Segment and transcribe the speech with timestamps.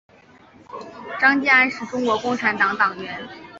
[1.19, 3.21] 张敬安是中国共产党党员。